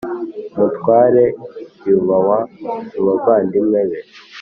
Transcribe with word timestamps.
Umutware 0.55 1.23
yubahwa 1.87 2.37
mu 2.93 3.01
bavandimwe 3.07 3.79
be, 3.89 3.99